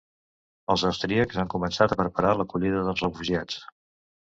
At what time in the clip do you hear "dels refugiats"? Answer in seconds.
2.91-3.67